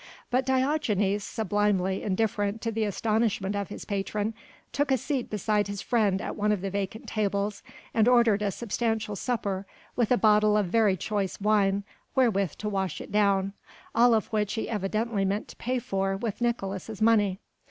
But 0.31 0.47
Diogenes, 0.47 1.23
sublimely 1.23 2.01
indifferent 2.01 2.59
to 2.63 2.71
the 2.71 2.85
astonishment 2.85 3.55
of 3.55 3.67
his 3.69 3.85
patron, 3.85 4.33
took 4.71 4.89
a 4.89 4.97
seat 4.97 5.29
beside 5.29 5.67
his 5.67 5.83
friend 5.83 6.19
at 6.21 6.35
one 6.35 6.51
of 6.51 6.61
the 6.61 6.71
vacant 6.71 7.05
tables 7.05 7.61
and 7.93 8.07
ordered 8.07 8.41
a 8.41 8.49
substantial 8.49 9.15
supper 9.15 9.67
with 9.95 10.11
a 10.11 10.17
bottle 10.17 10.57
of 10.57 10.65
very 10.65 10.97
choice 10.97 11.39
wine 11.39 11.83
wherewith 12.15 12.53
to 12.57 12.67
wash 12.67 12.99
it 12.99 13.11
down, 13.11 13.53
all 13.93 14.15
of 14.15 14.25
which 14.33 14.53
he 14.53 14.67
evidently 14.67 15.23
meant 15.23 15.47
to 15.49 15.55
pay 15.57 15.77
for 15.77 16.17
with 16.17 16.41
Nicolaes' 16.41 16.99
money. 16.99 17.39